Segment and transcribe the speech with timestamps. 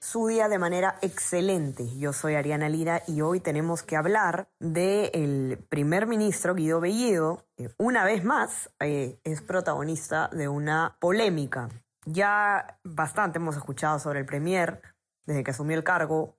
[0.00, 1.96] su día de manera excelente.
[1.96, 7.70] Yo soy Ariana Lira y hoy tenemos que hablar del primer ministro Guido Bellido, que
[7.78, 11.68] una vez más eh, es protagonista de una polémica.
[12.06, 14.80] Ya bastante hemos escuchado sobre el premier
[15.26, 16.38] desde que asumió el cargo.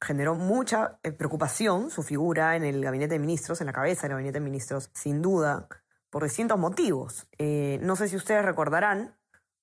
[0.00, 4.12] Generó mucha eh, preocupación su figura en el gabinete de ministros, en la cabeza del
[4.12, 5.66] gabinete de ministros, sin duda,
[6.10, 7.26] por distintos motivos.
[7.38, 9.17] Eh, no sé si ustedes recordarán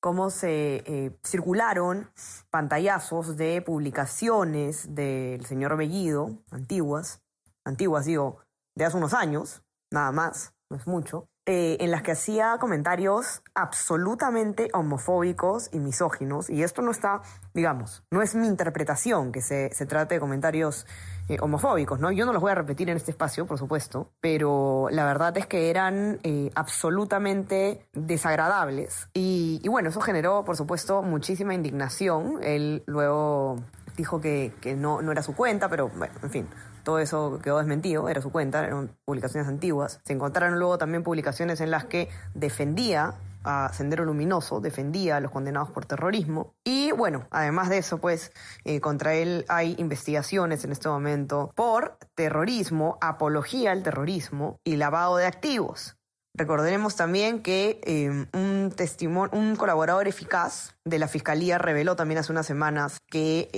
[0.06, 2.12] cómo se eh, circularon
[2.52, 7.24] pantallazos de publicaciones del señor Bellido, antiguas,
[7.64, 8.38] antiguas digo,
[8.76, 13.44] de hace unos años, nada más, no es mucho, eh, en las que hacía comentarios
[13.54, 16.50] absolutamente homofóbicos y misóginos.
[16.50, 17.22] Y esto no está,
[17.54, 20.88] digamos, no es mi interpretación que se, se trate de comentarios
[21.30, 22.12] eh, homofóbicos, ¿no?
[22.12, 25.46] Yo no los voy a repetir en este espacio, por supuesto, pero la verdad es
[25.46, 29.08] que eran eh, absolutamente desagradables.
[29.14, 32.40] Y, y bueno, eso generó, por supuesto, muchísima indignación.
[32.42, 33.58] Él luego
[33.96, 36.48] dijo que, que no, no era su cuenta, pero bueno, en fin,
[36.84, 40.00] todo eso quedó desmentido, era su cuenta, eran publicaciones antiguas.
[40.04, 43.16] Se encontraron luego también publicaciones en las que defendía
[43.46, 46.54] a Sendero Luminoso, defendía a los condenados por terrorismo.
[46.64, 48.32] Y bueno, además de eso, pues
[48.66, 55.18] eh, contra él hay investigaciones en este momento por terrorismo, apología al terrorismo y lavado
[55.18, 55.98] de activos.
[56.38, 62.32] Recordaremos también que eh, un, testimonio, un colaborador eficaz de la Fiscalía reveló también hace
[62.32, 63.50] unas semanas que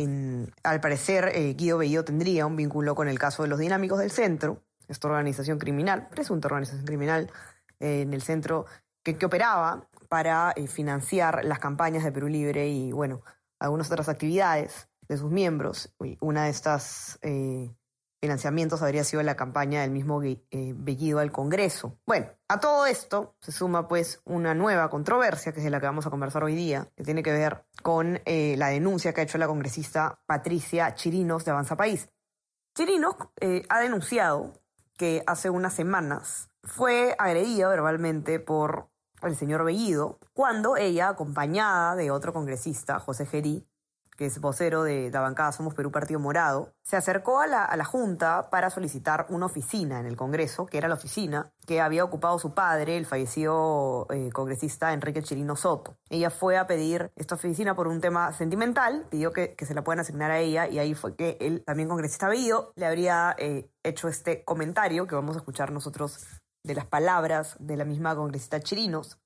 [0.63, 4.11] al parecer eh, Guido Bellido tendría un vínculo con el caso de los dinámicos del
[4.11, 7.31] centro, esta organización criminal, presunta organización criminal
[7.79, 8.65] eh, en el centro
[9.03, 13.21] que, operaba para eh, financiar las campañas de Perú Libre y bueno,
[13.59, 15.93] algunas otras actividades de sus miembros.
[16.21, 17.19] Una de estas
[18.19, 20.37] financiamientos habría sido la campaña del mismo eh,
[20.75, 21.97] Bellido al Congreso.
[22.05, 25.85] Bueno, a todo esto se suma pues una nueva controversia, que es de la que
[25.85, 29.23] vamos a conversar hoy día, que tiene que ver con eh, la denuncia que ha
[29.23, 32.09] hecho la congresista Patricia Chirinos de Avanza País.
[32.75, 34.53] Chirinos eh, ha denunciado
[34.97, 38.89] que hace unas semanas fue agredida verbalmente por
[39.21, 43.67] el señor Bellido cuando ella, acompañada de otro congresista, José Gerí,
[44.17, 47.77] que es vocero de la bancada Somos Perú Partido Morado, se acercó a la, a
[47.77, 52.03] la Junta para solicitar una oficina en el Congreso, que era la oficina que había
[52.03, 55.97] ocupado su padre, el fallecido eh, congresista Enrique Chirino Soto.
[56.09, 59.83] Ella fue a pedir esta oficina por un tema sentimental, pidió que, que se la
[59.83, 63.69] puedan asignar a ella y ahí fue que el también congresista Bellido le habría eh,
[63.83, 66.25] hecho este comentario que vamos a escuchar nosotros
[66.63, 69.19] de las palabras de la misma congresista Chirinos,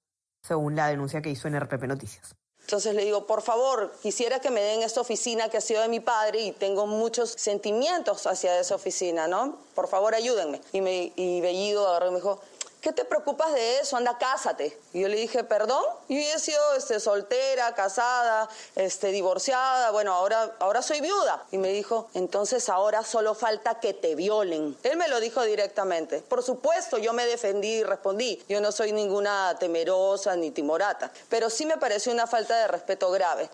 [0.43, 2.35] según la denuncia que hizo en RPP Noticias.
[2.61, 5.89] Entonces le digo, por favor, quisiera que me den esta oficina que ha sido de
[5.89, 9.57] mi padre y tengo muchos sentimientos hacia esa oficina, ¿no?
[9.75, 10.61] Por favor, ayúdenme.
[10.71, 12.39] Y, me, y Bellido agarró y me dijo,
[12.81, 13.95] ¿qué te preocupas de eso?
[13.95, 14.77] Anda, cásate.
[14.91, 20.55] Y yo le dije, perdón, yo he sido este, soltera, casada, este, divorciada, bueno, ahora,
[20.59, 21.45] ahora soy viuda.
[21.51, 24.75] Y me dijo, entonces ahora solo falta que te violen.
[24.83, 26.19] Él me lo dijo directamente.
[26.19, 28.43] Por supuesto, yo me defendí y respondí.
[28.49, 33.11] Yo no soy ninguna temerosa ni timorata, pero sí me pareció una falta de respeto
[33.11, 33.49] grave.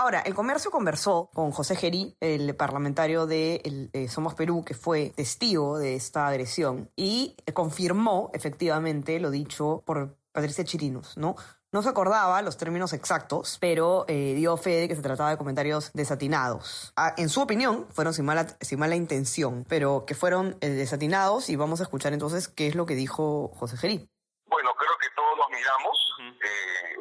[0.00, 4.72] Ahora, el comercio conversó con José Gerí, el parlamentario de el, eh, Somos Perú, que
[4.72, 11.36] fue testigo de esta agresión, y confirmó efectivamente lo dicho por Patricia Chirinos, ¿no?
[11.70, 15.36] No se acordaba los términos exactos, pero eh, dio fe de que se trataba de
[15.36, 16.94] comentarios desatinados.
[16.96, 21.50] Ah, en su opinión, fueron sin mala, sin mala intención, pero que fueron eh, desatinados
[21.50, 24.08] y vamos a escuchar entonces qué es lo que dijo José Gerí.
[24.46, 25.98] Bueno, creo que todos nos miramos.
[26.42, 26.99] eh,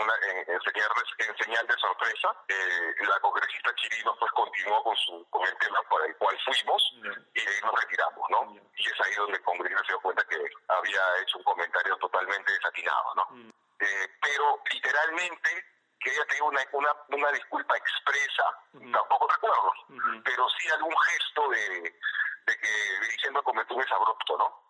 [0.00, 4.96] una, en, en señal, en señal de sorpresa, eh, la congresista Chirino pues continuó con
[4.96, 6.82] su con el tema por el cual fuimos
[7.34, 8.54] y de ahí nos retiramos, ¿no?
[8.76, 10.36] Y es ahí donde el congresista se dio cuenta que
[10.68, 13.28] había hecho un comentario totalmente desatinado, ¿no?
[13.80, 15.64] Eh, pero literalmente
[16.00, 18.44] que ella tenga una, una, una disculpa expresa,
[18.92, 19.72] tampoco recuerdo,
[20.24, 21.80] pero sí algún gesto de,
[22.46, 24.65] de que diciendo cometió un exabrupto, ¿no?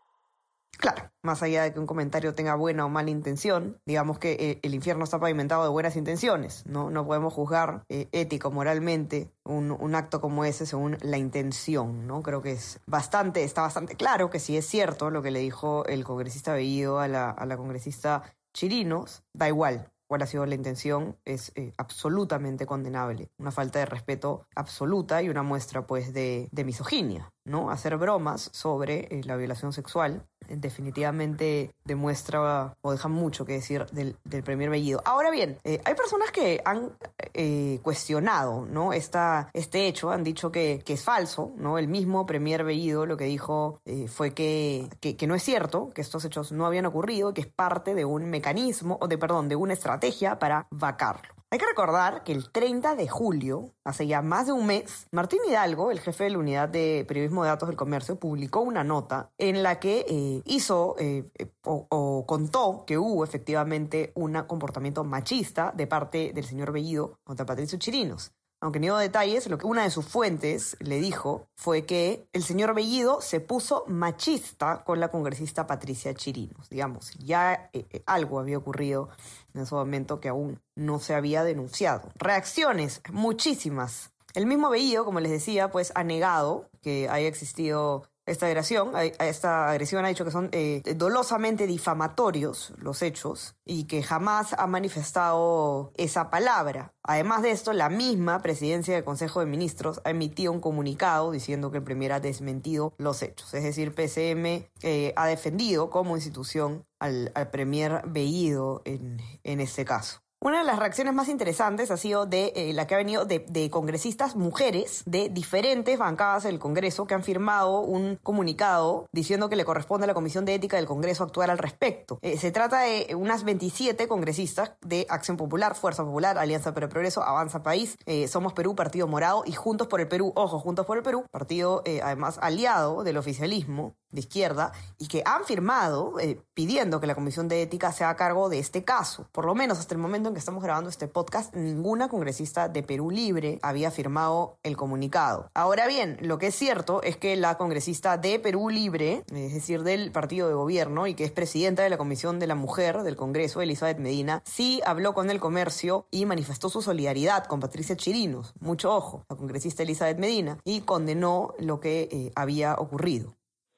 [1.26, 4.76] Más allá de que un comentario tenga buena o mala intención, digamos que eh, el
[4.76, 6.88] infierno está pavimentado de buenas intenciones, ¿no?
[6.88, 12.22] No podemos juzgar eh, ético, moralmente, un, un, acto como ese según la intención, ¿no?
[12.22, 15.84] Creo que es bastante, está bastante claro que si es cierto lo que le dijo
[15.86, 18.22] el congresista Bellido a la, a la congresista
[18.54, 23.30] Chirinos, da igual, cuál ha sido la intención, es eh, absolutamente condenable.
[23.38, 27.32] Una falta de respeto absoluta y una muestra, pues, de, de misoginia.
[27.46, 27.70] ¿No?
[27.70, 34.16] Hacer bromas sobre eh, la violación sexual definitivamente demuestra o deja mucho que decir del,
[34.24, 35.02] del Premier Bellido.
[35.04, 36.92] Ahora bien, eh, hay personas que han
[37.34, 38.92] eh, cuestionado ¿no?
[38.92, 41.78] Esta, este hecho, han dicho que, que, es falso, ¿no?
[41.78, 46.00] El mismo Premier Bellido lo que dijo fue que, que, que, no es cierto, que
[46.00, 49.56] estos hechos no habían ocurrido, que es parte de un mecanismo, o de, perdón, de
[49.56, 51.36] una estrategia para vacarlo.
[51.56, 55.38] Hay que recordar que el 30 de julio, hace ya más de un mes, Martín
[55.48, 59.30] Hidalgo, el jefe de la unidad de periodismo de datos del comercio, publicó una nota
[59.38, 61.24] en la que eh, hizo eh,
[61.64, 67.46] o, o, contó que hubo efectivamente un comportamiento machista de parte del señor Bellido contra
[67.46, 68.32] Patricio Chirinos.
[68.60, 72.74] Aunque dio detalles, lo que una de sus fuentes le dijo fue que el señor
[72.74, 76.70] Bellido se puso machista con la congresista Patricia Chirinos.
[76.70, 79.10] Digamos, ya eh, eh, algo había ocurrido
[79.52, 82.10] en ese momento que aún no se había denunciado.
[82.14, 84.12] Reacciones, muchísimas.
[84.32, 89.70] El mismo Bellido, como les decía, pues ha negado que haya existido esta agresión, esta
[89.70, 95.92] agresión ha dicho que son eh, dolosamente difamatorios los hechos y que jamás ha manifestado
[95.96, 96.92] esa palabra.
[97.04, 101.70] Además de esto, la misma presidencia del Consejo de Ministros ha emitido un comunicado diciendo
[101.70, 103.54] que el Premier ha desmentido los hechos.
[103.54, 110.25] Es decir, PCM eh, ha defendido como institución al, Premier Bellido en, en este caso.
[110.38, 113.70] Una de las reacciones más interesantes ha sido de eh, la que ha venido de,
[113.70, 119.64] congresistas mujeres de diferentes bancadas del Congreso que han firmado un comunicado diciendo que le
[119.64, 122.18] corresponde a la Comisión de Ética del Congreso actuar al respecto.
[122.20, 126.92] Eh, se trata de unas 27 congresistas de Acción Popular, Fuerza Popular, Alianza para el
[126.92, 130.84] Progreso, Avanza País, eh, Somos Perú, Partido Morado y Juntos por el Perú, ojo, Juntos
[130.84, 136.40] por el Perú, partido además aliado del oficialismo de izquierda y que han firmado eh,
[136.54, 139.28] pidiendo que la Comisión de Ética sea a cargo de este caso.
[139.30, 142.82] Por lo menos hasta el momento en que estamos grabando este podcast, ninguna congresista de
[142.82, 145.50] Perú Libre había firmado el comunicado.
[145.54, 149.82] Ahora bien, lo que es cierto es que la congresista de Perú Libre, es decir,
[149.82, 153.16] del partido de gobierno y que es presidenta de la Comisión de la Mujer del
[153.16, 158.54] Congreso, Elizabeth Medina, sí habló con el comercio y manifestó su solidaridad con Patricia Chirinos.
[158.60, 163.36] Mucho ojo, la congresista Elizabeth Medina, y condenó lo que eh, había ocurrido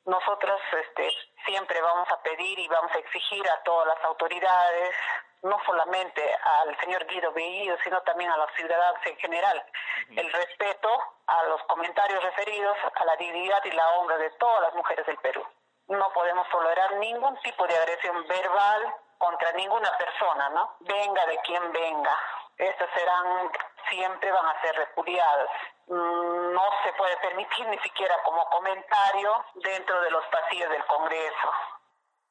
[0.08, 1.10] nosotros este,
[1.44, 4.94] siempre vamos a pedir y vamos a exigir a todas las autoridades,
[5.42, 9.64] no solamente al señor Guido Bellido, sino también a los ciudadanos en general,
[10.16, 10.88] el respeto
[11.26, 15.18] a los comentarios referidos a la dignidad y la honra de todas las mujeres del
[15.18, 15.46] Perú.
[15.88, 20.76] No podemos tolerar ningún tipo de agresión verbal contra ninguna persona, ¿no?
[20.80, 22.18] Venga de quien venga.
[22.56, 23.50] Estas serán,
[23.90, 25.48] siempre van a ser repudiadas
[25.88, 29.30] no se puede permitir ni siquiera como comentario
[29.62, 31.48] dentro de los pasillos del Congreso.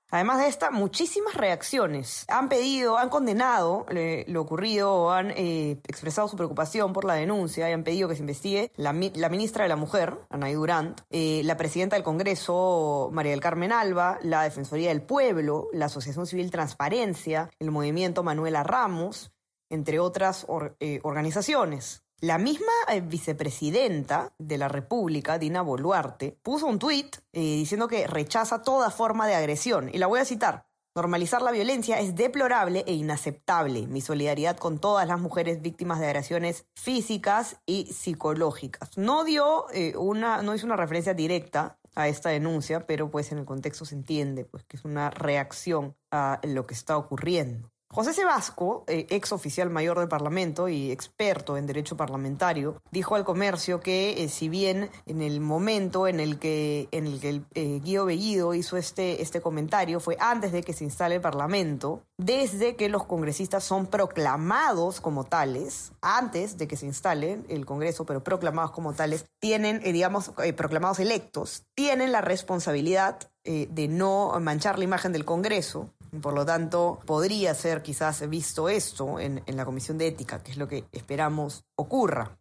[0.09, 2.24] Además de esta, muchísimas reacciones.
[2.30, 7.69] Han pedido, han condenado eh, lo ocurrido, han eh, expresado su preocupación por la denuncia
[7.69, 11.42] y han pedido que se investigue la, la ministra de la Mujer, Anaí Durant, eh,
[11.44, 16.51] la presidenta del Congreso, María del Carmen Alba, la Defensoría del Pueblo, la Asociación Civil
[16.51, 19.33] Transparencia, el Movimiento Manuela Ramos,
[19.69, 22.03] entre otras or, organizaciones.
[22.19, 28.07] La misma eh, vicepresidenta de la República, Dina Boluarte, puso un tuit eh, diciendo que
[28.07, 29.91] rechaza toda forma de agresión.
[29.93, 30.65] Y la voy a citar.
[30.95, 33.85] Normalizar la violencia es deplorable e inaceptable.
[33.85, 38.97] Mi solidaridad con todas las mujeres víctimas de agresiones físicas y psicológicas.
[38.97, 43.37] No dio eh, una, no hizo una referencia directa a esta denuncia, pero pues en
[43.37, 47.71] el contexto se entiende pues que es una reacción a lo que está ocurriendo.
[47.89, 53.23] José Sebasco, eh, ex oficial mayor del Parlamento y experto en derecho parlamentario, dijo al
[53.23, 57.45] comercio que eh, si bien en el momento en el que, en el, que el
[57.56, 62.03] eh, Guido Bellido hizo este, este comentario fue antes de que se instale el Parlamento,
[62.17, 68.06] desde que los congresistas son proclamados como tales, antes de que se instale el Congreso,
[68.06, 74.83] pero proclamados como tales, tienen, digamos, proclamados electos, tienen la responsabilidad de no manchar la
[74.83, 75.89] imagen del Congreso
[76.21, 80.52] por lo tanto, podría ser quizás visto esto en, en la Comisión de Ética, que
[80.52, 82.38] es lo que esperamos ocurra.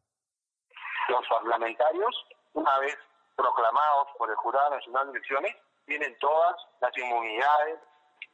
[1.09, 2.14] Los parlamentarios,
[2.54, 2.97] una vez
[3.37, 5.56] proclamados por el Jurado Nacional de Elecciones,
[5.87, 7.78] tienen todas las inmunidades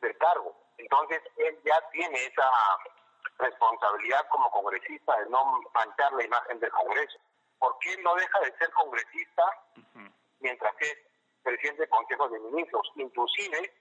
[0.00, 0.54] del cargo.
[0.78, 2.48] Entonces, él ya tiene esa
[3.38, 7.18] responsabilidad como congresista de no manchar la imagen del Congreso.
[7.58, 9.44] Porque él no deja de ser congresista
[10.40, 10.96] mientras es
[11.42, 12.90] presidente del Consejo de Ministros.
[12.96, 13.72] Inclusive,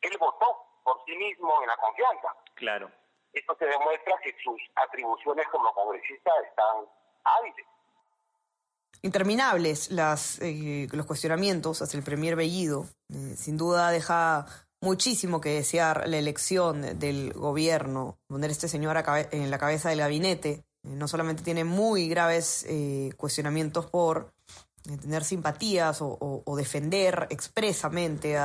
[0.00, 2.28] él votó por sí mismo en la confianza.
[2.54, 2.90] Claro.
[3.32, 6.86] Esto te demuestra que sus atribuciones como congresista están
[7.24, 7.66] hábiles.
[9.00, 12.86] Interminables las, eh, los cuestionamientos hacia el Premier Bellido.
[13.08, 14.46] Eh, sin duda deja
[14.80, 18.96] muchísimo que desear la elección del gobierno, poner este señor
[19.32, 20.64] en la cabeza del gabinete.
[20.84, 22.66] Eh, no solamente tiene muy graves
[23.16, 24.32] cuestionamientos por
[24.82, 28.36] tener simpatías o, defender expresamente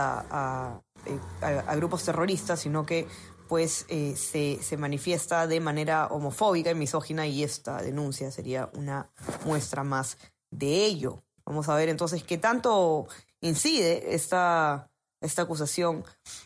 [1.42, 3.08] a, grupos terroristas, sino que
[3.48, 9.10] pues eh, se, se, manifiesta de manera homofóbica y misógina y esta denuncia sería una
[9.46, 10.18] muestra más
[10.52, 11.24] de ello.
[11.46, 13.08] Vamos a ver entonces qué tanto
[13.42, 16.04] incide esta, esta acusación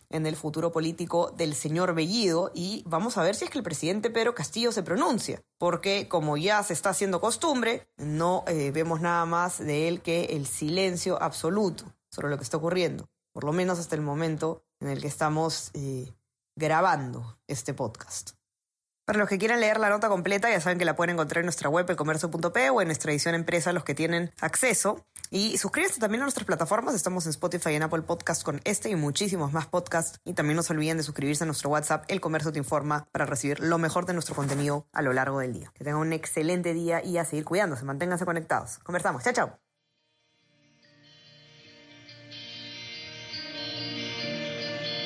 [0.09, 3.63] en el futuro político del señor Bellido y vamos a ver si es que el
[3.63, 9.01] presidente Pedro Castillo se pronuncia, porque como ya se está haciendo costumbre, no eh, vemos
[9.01, 13.53] nada más de él que el silencio absoluto sobre lo que está ocurriendo, por lo
[13.53, 16.11] menos hasta el momento en el que estamos eh,
[16.55, 18.31] grabando este podcast.
[19.05, 21.47] Para los que quieran leer la nota completa, ya saben que la pueden encontrar en
[21.47, 25.05] nuestra web, elcomercio.p o en nuestra edición empresa, los que tienen acceso.
[25.29, 26.93] Y suscríbanse también a nuestras plataformas.
[26.93, 30.19] Estamos en Spotify y en Apple Podcast con este y muchísimos más podcasts.
[30.23, 33.25] Y también no se olviden de suscribirse a nuestro WhatsApp, El Comercio Te Informa, para
[33.25, 35.71] recibir lo mejor de nuestro contenido a lo largo del día.
[35.73, 37.83] Que tengan un excelente día y a seguir cuidándose.
[37.83, 38.79] Manténganse conectados.
[38.79, 39.23] Conversamos.
[39.23, 39.70] Chao, chao.